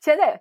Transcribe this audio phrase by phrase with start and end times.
[0.00, 0.40] 现在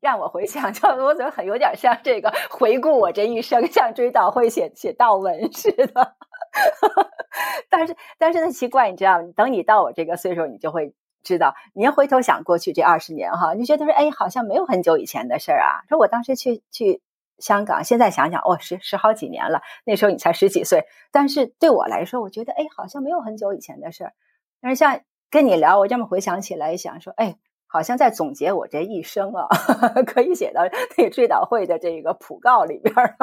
[0.00, 6.14] 让我回想，就我怎么很有点像这个回顾我这一生，像追悼会写写悼文 似的。
[7.70, 15.80] 但是，但是呢，奇怪，你知道，等你到我这个岁数，你就会知道，你要回头想过去这二十年哈，你觉得说，哎，好像没有很久以前的事儿啊。
[15.88, 17.00] 说我当时去去
[17.38, 20.84] 香港，现在想想，哦，十十好几年了，那时候你才十几岁。
[21.10, 24.12] 但是对我来说，我觉得，哎，好像没有很久以前的事儿。
[24.60, 25.00] 但是像
[25.30, 27.36] 跟你聊，我这么回想起来，想说，哎。
[27.72, 29.48] 好像在总结我这一生啊，
[30.06, 30.60] 可以写到
[30.98, 33.16] 那个追悼会的这个讣告里边儿。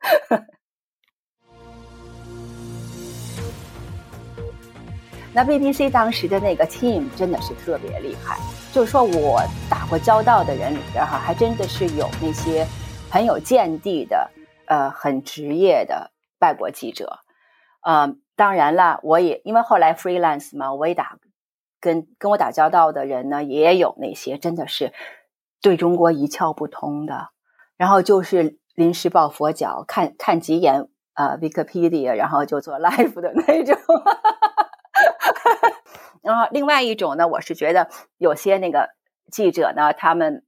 [5.34, 8.38] 那 BBC 当时的那个 team 真的是特别厉害，
[8.72, 12.66] 就是说我打过交道的人里边哈，还真的是有那些
[13.10, 14.30] 很有见地的，
[14.66, 17.18] 呃，很职业的外国记者。
[17.82, 21.18] 呃，当然了，我也因为后来 freelance 嘛，我也打。
[21.84, 24.94] 跟跟我打交道的人呢，也有那些真的是
[25.60, 27.28] 对中国一窍不通的，
[27.76, 33.76] 然后就是临时抱佛脚，看看几眼啊，Wikipedia，然后就做 live 的那种。
[36.22, 38.94] 然后另外一种呢，我是觉得有些那个
[39.30, 40.42] 记者呢，他们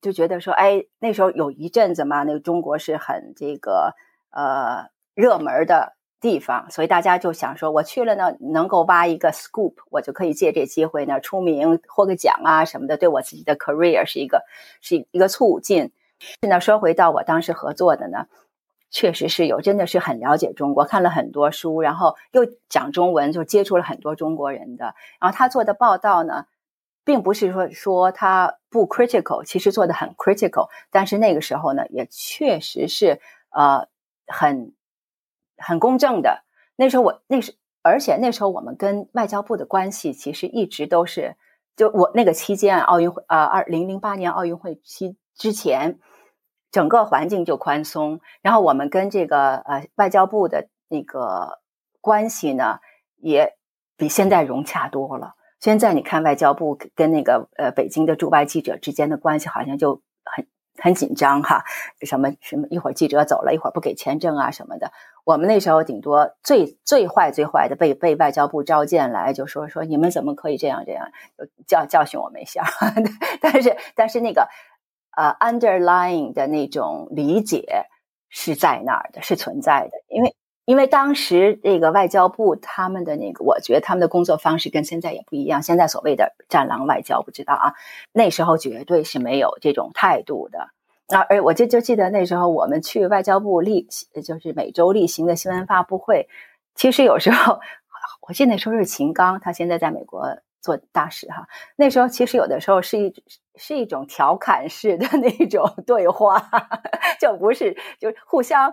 [0.00, 3.94] 就觉得说，哎，那时候有一阵子嘛，那个中国是很这个
[4.32, 5.94] 呃热门的。
[6.24, 14.42] 地方，所以大家就想说，我去了呢，能够挖一个 scoop，我就可以借这机会呢出名，获个奖啊什么的，对我自己的 career 是一个
[14.80, 15.92] 是一个促进。
[16.40, 18.26] 现在说回到我当时合作的呢，
[18.90, 24.94] 确实是有，真的是很了解中国，看了很多书，然后又讲中文，就接触了很多中国人的。
[25.20, 26.46] 然后他做的报道呢，
[27.04, 33.86] 并不是说说他不 critical，其实做的很 critical，但是那个时候呢，也确实是呃
[34.26, 34.72] 很。
[35.56, 36.44] 很公正的，
[36.76, 41.36] 那时候我那时，而且那时候我们跟外交部的关系其实一直都是，
[41.76, 45.98] 就我那个期间奥运会啊，二零零八年奥运会期之前，
[46.70, 51.60] 整个环境就宽松，然后我们跟这个呃外交部的那个
[52.00, 52.78] 关系呢，
[53.16, 53.56] 也
[53.96, 55.34] 比现在融洽多了。
[55.60, 60.46] 现在你看外交部跟那个呃北京的驻外记者之间的关系，好像就很。
[60.78, 61.64] 很紧张哈，
[62.02, 64.92] 什么什么，一会儿记者走了，一会儿不给签证啊什么的。
[65.24, 71.08] 我们那时候顶多最最坏最坏的被被外交部召见来，就说说你们怎么可以这样这样，
[71.66, 72.64] 教教训我们一下。
[73.40, 74.48] 但是但是那个
[75.16, 77.86] 呃 underlying 的那种理解
[78.28, 80.34] 是在那儿的，是存在的，因为。
[80.66, 85.62] 因为当时这个外交部他们的那个，我觉得他们的工作方式跟现在也不一样。
[85.62, 87.74] 现在所谓的“战狼外交”，不知道啊，
[88.12, 90.70] 那时候绝对是没有这种态度的。
[91.06, 93.86] 那而我就就记得那时候我们去外交部例，
[94.24, 96.28] 就是每周例行的新闻发布会。
[96.74, 97.60] 其实有时候，
[98.26, 101.46] 我记得那时候是秦刚，他现在在美国做大使哈。
[101.76, 103.14] 那时候其实有的时候是一
[103.54, 106.48] 是一种调侃式的那种 对话，
[107.20, 108.72] 就不是就互相。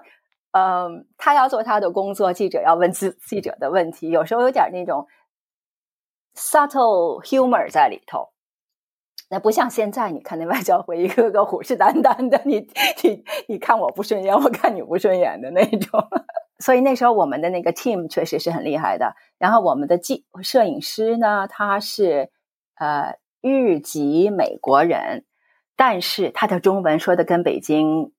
[0.51, 5.07] 嗯，他要做他的工作，记者要问记记者的问题，有时候有点那种
[6.35, 8.29] subtle humor 在里头。
[9.29, 12.67] 那不像现在，你看那外交会一个个虎视眈眈的，你
[13.01, 16.05] 你你看我不顺眼，我看你不顺眼的那种。
[16.59, 19.15] 所以那时候我们的那个 team 确实是很厉害的。
[19.37, 22.29] 然后我们的记摄影师呢，他是
[22.75, 25.23] 呃日籍美国人，
[25.77, 28.11] 但是他的中文说的跟北京。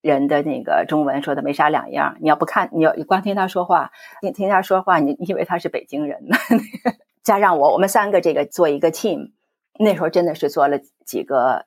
[0.00, 3.90] 人的那个中文说的没啥两样，你要不看，你要光听他说话，
[4.20, 6.36] 听听他说话，你你以为他是北京人呢？
[7.22, 9.32] 加上我，我们三个这个做一个 team，
[9.78, 11.66] 那时候真的是做了几个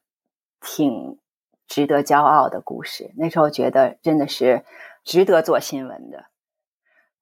[0.59, 1.19] 挺
[1.67, 3.11] 值得骄傲的故事。
[3.17, 4.65] 那时候觉得真的是
[5.03, 6.25] 值得做新闻的。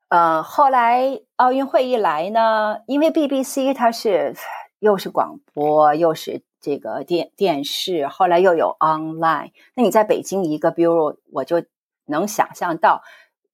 [0.08, 4.34] 呃，后来奥运会一来呢，因为 BBC 它是
[4.82, 6.44] 又是广播又是。
[6.64, 11.64] 这个电电视后来又有 online，那你在北京一个 bureau，我就
[12.06, 13.02] 能想象到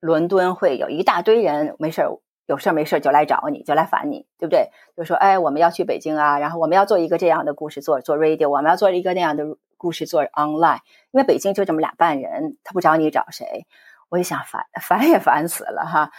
[0.02, 4.72] 伦敦会有一大堆人没事儿有事儿没事儿就来找你，就来烦你，对不对？
[4.98, 10.80] 就说哎，我们要去北京啊，然后我们要做一个这样的故事，做做 radio，我们要做一个那样的故事，做 online。
[11.12, 13.66] 因为北京就这么俩半人，他不找你找谁？
[14.10, 16.10] 我就想烦烦也烦死了哈，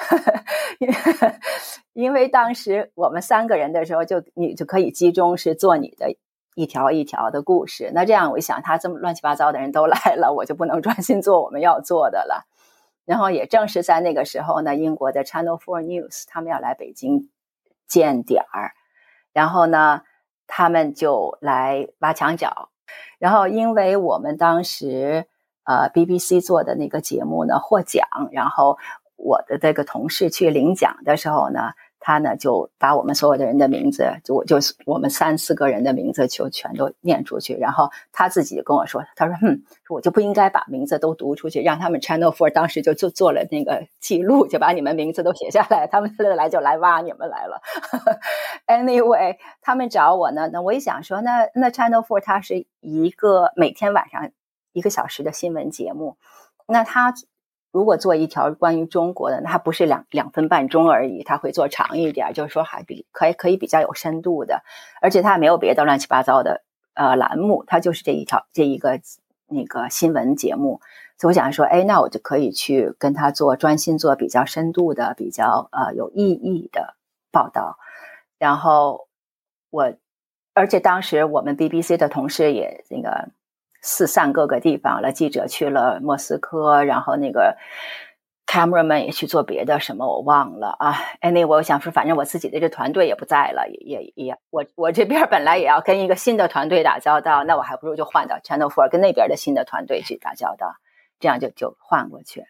[0.80, 0.94] 因为
[1.92, 6.16] 因为当时我们三个人的时候，就你就可以集中是做你的
[6.54, 7.90] 一条一条的故事。
[7.94, 12.46] 那这样我一想，他这么乱七八糟的人都来了，我就不能专心做我们要做的了。
[13.04, 17.28] 然后也正是在那个时候呢，英国的 Channel Four News 他们要来北京
[17.86, 18.72] 建点儿，
[19.34, 20.00] 然后呢，
[20.46, 22.70] 他们就来挖墙脚。
[23.18, 25.26] 然后因为我们当时。
[25.64, 28.78] 呃，BBC 做的那个节目呢获奖，然后
[29.16, 47.62] 我的这个同事去领奖的时候呢，他呢就把我们所有的人的名字，就我就我们三四个人的名字就全都念出去，然后他自己跟我说，他说，哼，我就不应该把名字都读出去，让他们 Channel Four 当时就就做了那个记录，就把你们名字都写下来，他们来就来挖你们来了。
[48.66, 54.28] Anyway，他们找我呢，那我一想说，那那 Channel Four 它是一个每天晚上
[54.72, 56.16] 一个小时的新闻节目，
[56.66, 57.14] 那他。
[57.74, 64.62] 如果做一条关于中国的，那不是两两分半钟而已，他会做长一点，就是说还比可以可以比较有深度的，
[65.00, 69.00] 而且他也没有别的乱七八糟的呃栏目，他就是这一条这一个
[69.46, 70.82] 那个新闻节目，
[71.16, 76.94] 所以我想说，哎，那我就可以去跟他做专心做比较深度的、比较呃有意义的
[77.30, 77.78] 报道，
[78.38, 79.08] 然后
[79.70, 79.94] 我，
[80.52, 83.30] 而且当时我们 BBC 的同事也那个。
[83.82, 87.56] 四散各个地方了，记者去了莫斯科，然后那个
[88.46, 90.94] cameraman 也去做别的什么，我忘了啊。
[91.20, 100.76] Any，我想说，反正我自己的这团队也不在了，也也也，我我这边本来也要跟一个新的团队打交道，那我还不如就换到 Channel Four 跟那边的新的团队去打交道，
[101.18, 102.44] 这样就就换过去。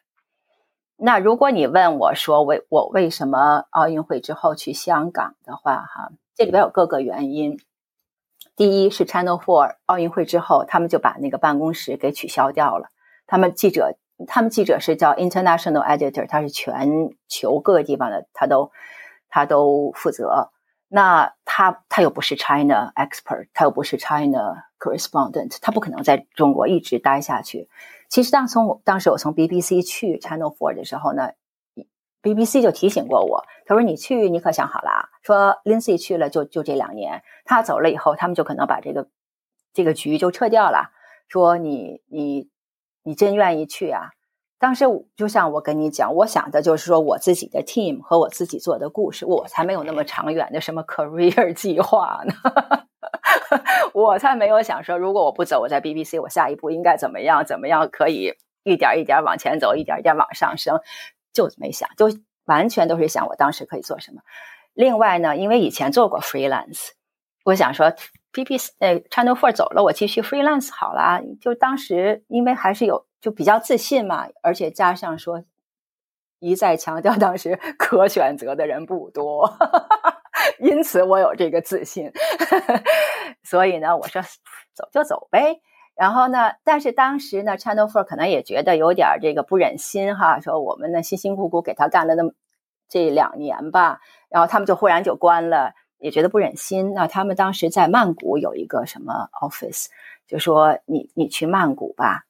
[0.98, 7.58] 那如果你问我说，为我为什么奥运会之后去香港的话，哈，这里边有各个原因。
[8.54, 12.88] 第一是 Channel Four 奥运会之后，他们就把那个办公室给取消掉了。
[13.26, 13.96] 他们记者，
[14.26, 18.70] 他们记者是叫 International Editor，他是全球各个地方的，他都
[19.28, 20.50] 他都负责。
[20.88, 27.68] 那他他又不是 China Expert，他又不是 China Correspondent，他不可能在中国一直待下去。
[28.08, 31.30] 其实当从当时我从 BBC 去 Channel Four 的时候呢。
[32.22, 35.08] BBC 就提醒过我，他说：“你去，你可想好了啊？
[35.22, 39.08] 说 Lindsay 去了，就就这两年，他走了以后，他们就可能把这个
[39.72, 40.92] 这个局就撤掉了。
[41.28, 42.48] 说你你
[43.02, 44.10] 你真愿意去啊？
[44.58, 44.84] 当时
[45.16, 52.34] 就像我跟你讲，我想的就是说我自己的 team 和我自己做的故事，我才没有那么长远的什么 career 计划呢。
[53.92, 57.44] 我才没有想说，如果我不走，我在 BBC，我下一步应该怎么样？
[57.44, 58.32] 怎么样可以
[58.62, 60.78] 一点一点往前走，一点一点往上升？”
[61.32, 62.06] 就没想，就
[62.44, 64.22] 完全都是想我当时可以做什么。
[64.74, 66.90] 另外呢，因为以前做过 freelance，
[67.44, 67.92] 我想说
[68.32, 71.20] ，BBC 呃 Channel Four 走了，我继续 freelance 好了。
[71.40, 75.44] 就当时因为还是有就比较自信嘛，而且加上说
[76.38, 79.52] 一再强调当时 可选择的人不多，
[80.58, 82.10] 因此我有这个自信。
[83.44, 84.22] 所以呢，我说
[84.74, 85.60] 走就走呗。
[85.94, 86.52] 然后呢？
[86.64, 92.32] 但是当时呢，Channel Four 可能也觉得有点这个不忍心哈，说我们呢辛辛苦苦给他干了那么
[92.88, 94.00] 这两年吧，
[94.30, 96.94] 然后他们就忽然就关了，也觉得不忍心。
[96.94, 99.88] 那他们当时在曼谷有一个什么 office，
[100.26, 102.24] 就说你你去曼谷吧。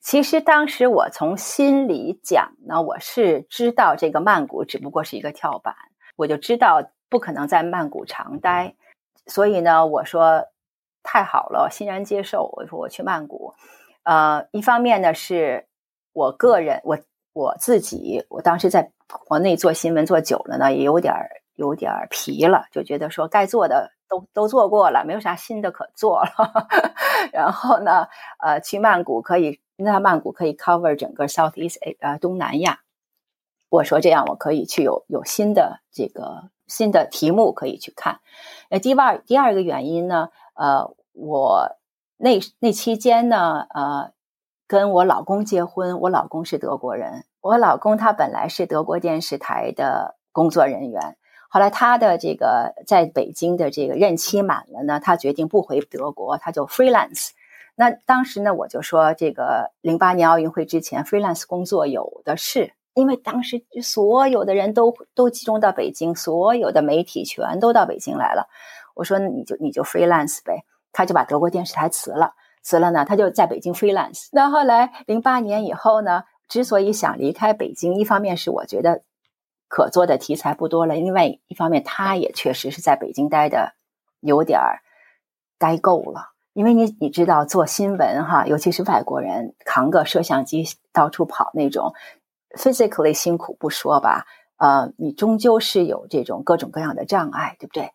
[0.00, 5.74] 其实当时我从心里讲呢，我是知道这个曼谷只不过是一个跳板，
[6.16, 8.74] 我就知道不可能在曼谷长待，
[9.26, 10.48] 所以呢，我说。
[11.02, 12.50] 太好了，欣然接受。
[12.54, 13.54] 我说我去曼谷，
[14.04, 15.66] 呃，一方面呢是
[16.12, 16.98] 我个人，我
[17.32, 18.90] 我自己，我当时在
[19.26, 21.14] 国内做新闻做久了呢，也有点
[21.54, 26.30] 有点疲了，就觉得说该做的都都做过了，没有啥新的可做了。
[27.32, 28.08] 然后呢，
[28.38, 32.80] 呃，去曼谷可以，那曼谷可以 cover 整个 Southeast 呃东南亚。
[33.68, 38.20] 我说这样我可以去有有新的这个新的题目可以去看。
[38.68, 40.28] 呃，第二第二个原因呢？
[40.54, 41.76] 呃，我
[42.16, 44.12] 那那期间呢，呃，
[44.66, 51.16] 跟我老公结婚，我老公是德国人，我老公他本来是德国电视台的工作人员，
[51.50, 57.30] 后来他的这个在北京的这个任期满了呢，他决定不回德国，他就 freelance。
[57.74, 68.48] 那当时呢，我就说这个零八年奥运会之前 freelance 工作有的是，因为当时所有的人都都集中到北京，所有的媒体全都到北京来了。
[68.94, 74.28] 我说你就你就 freelance 呗，他就把德国电视台辞了，辞了呢，他就在北京 freelance。
[74.32, 79.02] 那后来零八年以后呢，之所以想离开北京，一方面是我觉得
[79.68, 83.74] 可做的题材不多了，另外一方面他也确实是在北京待的
[84.20, 84.80] 有点儿
[85.58, 86.32] 待够了。
[86.54, 91.94] 因为你你知道做新闻哈，尤其是外国人扛个摄像机到处跑那种
[92.58, 94.26] ，physically 辛苦不说吧，
[94.58, 97.92] 呃，你终究是有这种各种各样的障碍，对不对？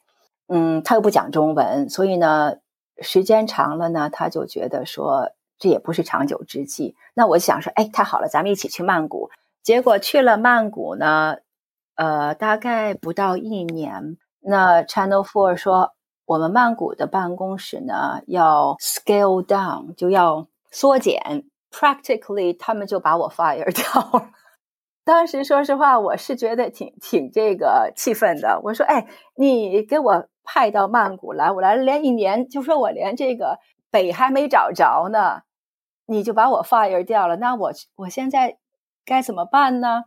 [0.47, 2.57] 嗯，他又不讲中文，所以呢，
[3.01, 6.95] 时间长了呢，他就觉得说这也不是长久之计。
[7.13, 9.29] 那我想说，哎，太好了，咱们一起去曼谷。
[9.63, 11.37] 结果去了曼谷呢，
[11.95, 15.93] 呃，大概不到一年，那 Channel Four 说
[16.25, 24.29] 我们曼谷的办公室呢要 scale down，就要缩减，practically 他们就把我 fire 掉了。
[25.03, 28.59] 当时说实话，我是觉得挺挺这个气愤的。
[28.63, 33.59] 我说：“哎，你给我派到曼谷来，我来了连一年，就说我连这个
[33.91, 35.41] 北还没找着呢，
[36.05, 37.35] 你就把我 fire 掉了。
[37.35, 38.57] 那我我现在
[39.05, 40.05] 该怎么办呢？”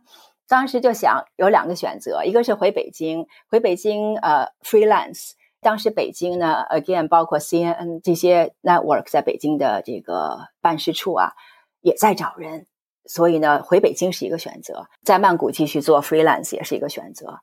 [0.49, 5.31] 当时就想有两个选择，一个是回北京，回北京呃 freelance。
[5.61, 11.31] 当时北京呢，again 包括 CNN 这些 network 在北京的这个办事处啊，
[11.79, 12.67] 也在找人。
[13.05, 17.39] 所以呢，回北京是一个选择，在曼谷继续做 freelance 也是一个选择。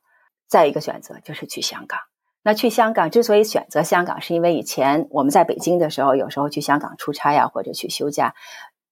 [0.47, 1.99] 再一个选择就是去香港。
[2.41, 8.33] 那去香港之所以选择香港，是因为以前我们在北京的时候，有时候去香港出差啊，或者去休假，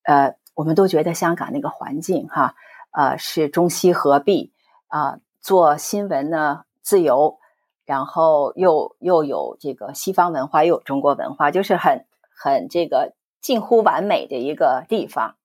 [0.03, 2.55] 呃，我们都觉得香港那个环境哈，
[2.91, 4.51] 呃，是中西合璧
[4.87, 7.37] 啊，做新闻呢自由，
[7.85, 12.05] 然后又又有这个西方文化，又有中国文化，就是很
[12.37, 15.35] 很这个近乎完美的一个地方。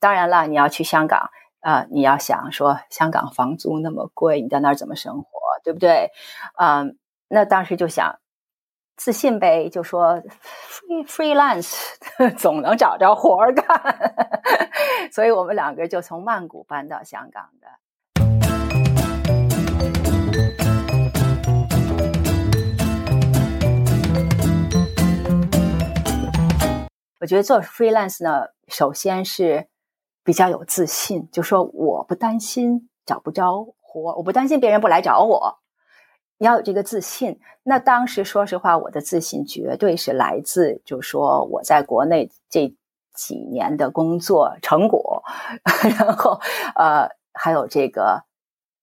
[0.00, 5.28] 当然了，你要去香港啊，你要想说香港房租那么贵，你在那儿怎么生活，
[5.62, 6.10] 对不对？
[6.58, 6.98] 嗯，
[7.34, 8.18] 那当时就想
[8.94, 10.22] 自信呗，就说
[10.68, 11.74] free freelance
[12.36, 13.64] 总能找着活儿干，
[15.10, 17.68] 所以我们两个就从曼谷搬到香港的。
[27.20, 29.68] 我觉得做 freelance 呢，首先是。
[30.24, 35.61] 比较有自信，就说我不担心找不着活，我不担心别人不来找我。
[36.42, 37.38] 你要有这个自信。
[37.62, 42.74] 那当时说实话，我的自信绝对是来自，就说我在国内这
[43.14, 45.22] 几年的工作成果，
[45.96, 46.40] 然后
[46.74, 48.24] 呃，还有这个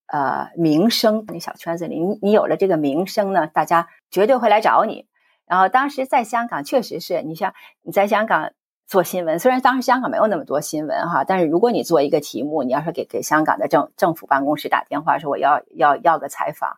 [0.08, 1.26] 呃名声。
[1.28, 5.06] 那小圈子里，你你有了这个名声呢，大家绝对会来找你。
[5.46, 8.54] 然后当时在香港，确实是你像你在香港。
[8.88, 16.78] 做新闻，虽然当时香港没有那么多新闻哈，但是如果你做一个题目，你要是给给香港的政政府办公室打电话说我要要要个采访，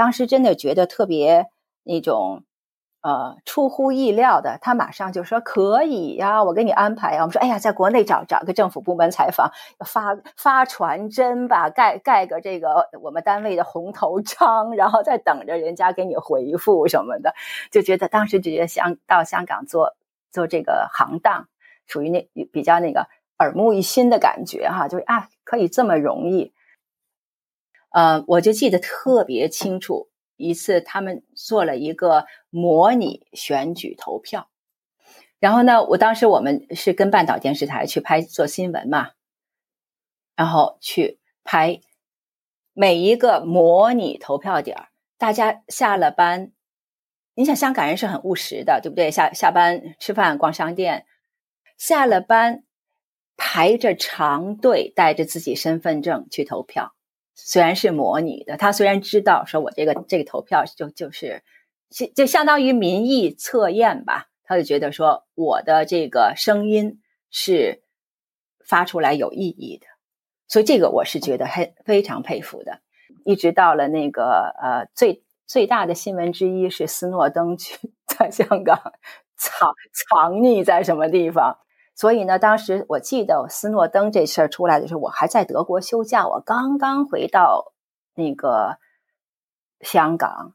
[0.00, 1.48] 当时真的觉得特别
[1.82, 2.44] 那种
[3.02, 7.20] 呃出乎意料的，他马上就说可以呀，我给你安排呀。
[7.20, 9.52] 我们说哎呀，在国内找找个政府部门采访，
[9.84, 17.34] 发发传真吧，盖盖个这个我们单位的红头章，然后再等着人家给你回复什么的，
[17.70, 19.94] 就觉得当时就觉得香到香港做。
[20.32, 21.48] 做这个行当，
[21.86, 26.52] 属于那比较那个耳目一新的感觉哈，就是啊，可以这么容易。
[27.90, 34.48] 呃，我就记得特别清楚，一次他们做了一个模拟选举投票，
[35.38, 39.10] 然后呢，我当时我们是跟半岛电视台去拍做新闻嘛，
[40.36, 41.80] 然后去拍
[42.72, 46.52] 每一个模拟投票点大家下了班。
[47.34, 49.10] 你想香港人是很务实的，对不对？
[49.10, 51.06] 下下班吃饭、逛商店，
[51.78, 52.64] 下了班
[53.36, 56.94] 排着长队，带着自己身份证去投票。
[57.46, 61.42] 虽然是模拟的，他虽然知道说我这个这个投票就就是
[61.90, 67.82] 就就相当于民意测验吧，他就觉得说我的这个声音是
[68.64, 69.86] 发出来有意义的，
[70.46, 72.80] 所以这个我是觉得很非常佩服的。
[73.24, 75.24] 一直到了那个呃最。
[75.52, 78.80] 最大的新闻之一是斯诺登去 在香港
[79.36, 81.58] 藏藏匿在什么地方，
[81.94, 87.72] 所以呢，当时我记得斯诺登这事儿出来的时候，我还在德国休假，我刚刚回到
[88.14, 88.78] 那个
[89.80, 90.54] 香港，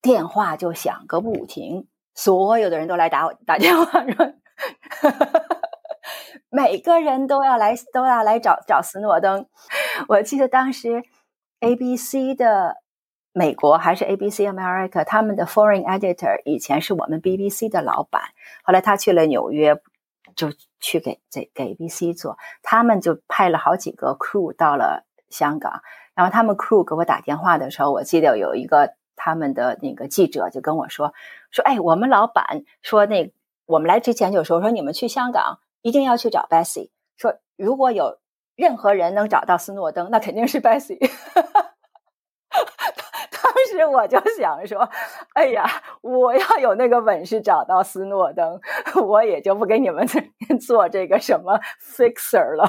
[0.00, 4.34] 电话就响个不停，所有的人都来打我打电话，说
[6.50, 9.46] 每个人都要来都要来找找斯诺登。
[10.08, 11.02] 我记得当时
[11.60, 12.82] ABC 的。
[13.34, 18.24] 美国还是 ABC America，他们的 Foreign Editor 以前是我们 BBC 的老板，
[18.62, 19.80] 后来他去了纽约，
[20.36, 25.82] 就去给给给 ABC 做，他们就派了好几个 crew 到了香港，
[26.14, 31.14] 然后他们 crew 给我打电话的时候，我记得有一个他们的那个记者就跟我说
[31.50, 33.32] 说，哎，我们老板说那
[33.66, 38.18] 我们来之前就说说你们去香港一定要去找 Bessie，说如果有
[38.56, 41.10] 任何人能找到斯诺登，那肯定是 Bessie。
[43.72, 44.86] 当时我就想说
[45.32, 45.64] ：“哎呀，
[46.02, 48.60] 我要有那个本事找到斯诺登，
[49.02, 50.06] 我也就不给你们
[50.60, 52.68] 做这个什么 fixer 了。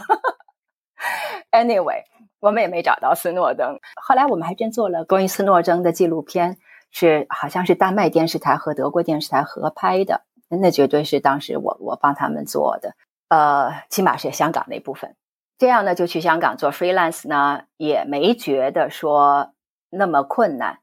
[1.51, 2.03] ”Anyway，
[2.39, 3.77] 我们也没找到斯诺登。
[4.01, 6.57] 后来我们还真做了关于斯诺登的纪录片，
[6.89, 10.21] 是好像是丹麦电视台和德国电视台合拍的。
[10.47, 12.93] 那绝对是当时我我帮他们做的，
[13.27, 15.15] 呃，起码是香港那部分。
[15.57, 19.49] 这样呢，就去香港做 freelance 呢，也没觉得说。
[19.95, 20.79] 那么困难，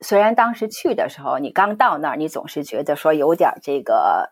[0.00, 4.30] 虽然当时去的时候，你刚到那儿，你总是觉得说有点这个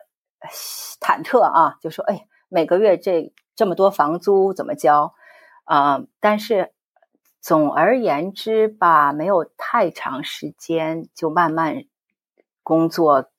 [1.00, 5.14] 忐忑啊，就说哎，每个月这这么多房租怎么交
[5.64, 6.00] 啊？
[6.20, 6.72] 但是
[7.40, 11.84] 总而言之吧，没有太长时间，就慢慢
[12.62, 13.30] 工作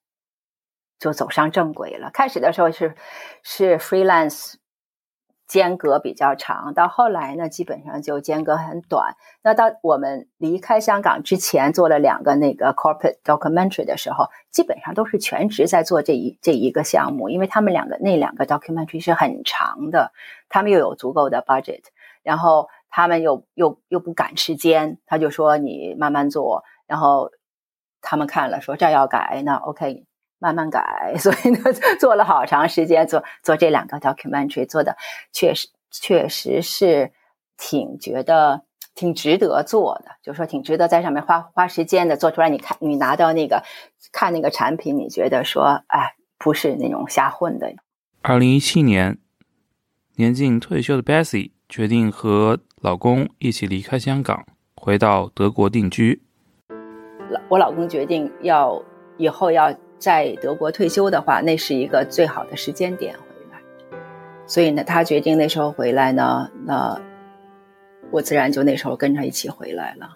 [1.00, 2.12] 就走上正轨了。
[2.12, 2.96] 开始的时候是
[3.44, 4.56] 是 freelance。
[5.50, 9.16] 间隔比较长，到后来呢，基本上就间隔很短。
[9.42, 20.14] 那到我们离开香港之前，做了两个那个 corporate documentary 的时候，基本上都是全职在做这一这一个项目，因为他们两个那两个 documentary 是很长的，
[20.50, 21.82] 他们又有足够的 budget，
[22.22, 27.32] 然后他们又又又不赶时间，他就说你慢慢做，然后
[28.02, 30.06] 他们看了说这要改，那 OK。
[30.40, 31.60] 慢慢改， 所以呢，
[32.00, 34.98] 做了好长时间，做做这两个 documentary，做的
[35.32, 37.12] 确实确实是
[37.58, 38.64] 挺觉得
[38.96, 43.64] 挺值得做的，就说挺值得在上面花花时间的，做出来你看你拿到那个
[44.14, 47.72] 看那个产品，你觉得说哎，不是那种瞎混的。
[48.22, 49.18] 二零一七年，
[50.16, 56.22] 年近退休的 Bessie 决定和老公一起离开香港，回到德国定居。
[57.30, 58.82] 老我老公决定要
[59.18, 59.76] 以后要。
[60.00, 63.20] 在德国退休的话，那是一个最好的时间点回
[63.52, 63.60] 来。
[64.48, 67.00] 所以呢，他决定那时候回来呢，那
[68.10, 70.10] 我自然就那时候跟着一起回来了，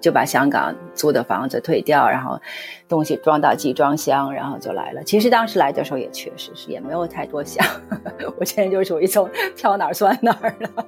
[0.00, 2.40] 就把香港租的房子退掉，然后
[2.88, 5.04] 东西装到集装箱，然后就来了。
[5.04, 7.64] 其实当时来的时候也确实是也没有太多想，
[8.40, 10.86] 我现在就属于从挑哪儿算哪儿了，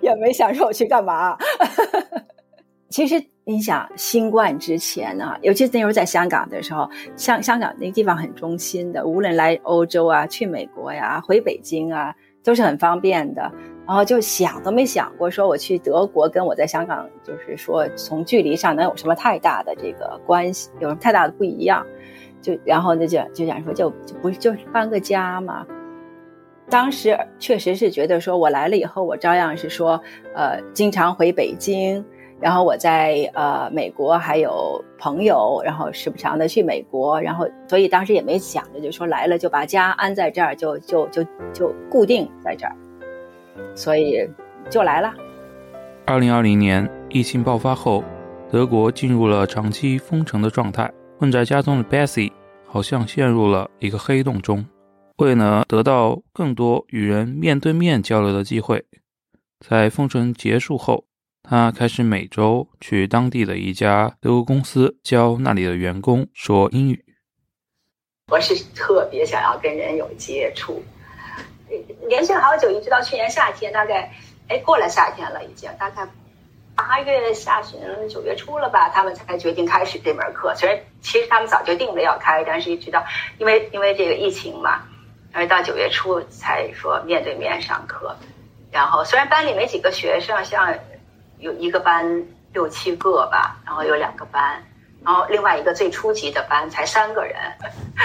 [0.00, 1.36] 也没想说我去干嘛。
[2.90, 6.86] 其实你想，新冠之前呢，尤其是那时候在香港的时候，
[7.16, 12.14] 香香港那个地方很中心的，无论来欧洲啊、去美国呀、回北京啊，
[12.44, 13.50] 都是很方便的。
[13.86, 21.86] 然后就想都没想过说我去德国，跟我在香港就是说从距离上能有什么太大的这个关系，有什么太大的不一样？
[22.42, 25.66] 就然后那就就想说就就不就是搬个家嘛。
[26.68, 29.98] 当时确实是觉得说我来了以后，我照样是说
[30.34, 32.04] 呃经常回北京。
[32.40, 42.76] 然后我在呃美国还有朋友，然后时不常的去美国，然后所以当时也没想着就说来了就把家安在这儿，就就就就固定在这儿，
[43.74, 44.28] 所以
[44.70, 45.12] 就来了。
[46.06, 48.04] 二零二零年疫情爆发后，
[48.52, 52.30] 德国进入了长期封城的状态，困在家中的 Bessie
[52.66, 54.64] 好像陷入了一个黑洞中。
[55.16, 58.84] 为了得到更多与人面对面交流的机会，
[59.58, 61.02] 在封城结束后。
[61.42, 67.02] 他开始每周去当地的一家德国公司教那里的员工说英语。
[68.30, 70.82] 我是特别想要跟人有接触，
[72.06, 74.12] 连续好久，一直到去年夏天，大概
[74.48, 76.06] 哎过了夏天了，已经大概
[76.74, 80.54] 八月下旬、九月初了吧，他们才决定开始这门课。
[80.54, 83.02] 虽然其实他们早就定了要开，但是一直到
[83.38, 84.82] 因为因为这个疫情嘛，
[85.32, 88.14] 而到九月初才说面对面上课。
[88.70, 90.78] 然后虽然班里没几个学生，像。
[91.40, 94.62] 有一个班六七个吧，然后有两个班，
[95.04, 97.36] 然后另外一个最初级的班才三个人。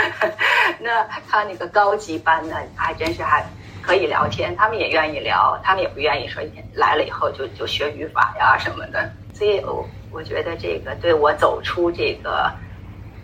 [0.80, 3.46] 那他那个高级班呢，还真是还
[3.82, 6.42] 可以聊天，他们也愿意聊，他们也不愿意说
[6.74, 9.10] 来了以后就就学语法呀什么的。
[9.34, 12.52] 所以，我我觉得这个对我走出这个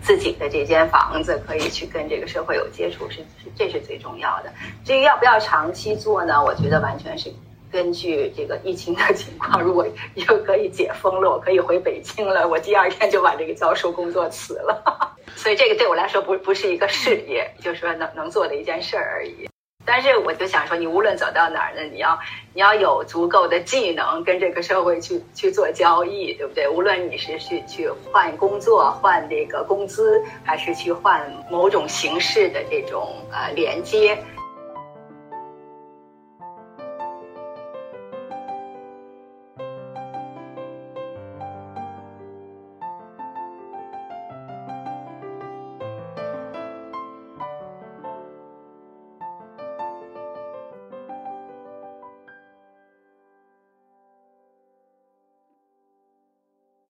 [0.01, 4.51] 自己的这间房子，可以去跟这个社会有接触，是是这是最重要的。
[4.83, 6.43] 至于要不要长期做呢？
[6.43, 7.31] 我觉得完全是。
[7.71, 15.15] 根据这个疫情的情况，如果又可以解封了，我可以回北京了，我第二天就把这个教授工作辞了。
[15.35, 19.47] 所以这个对我来说不不是一个事业，就是说能能做的一件事儿而已。
[19.85, 22.19] 但是我就想说，你无论走到哪儿呢，你要
[22.53, 26.67] 你要有足够的技能跟这个社会去去做交易，对不对？
[26.67, 34.17] 无论你是去去换工作、换这个工资，还是去换某种形式的这种呃连接。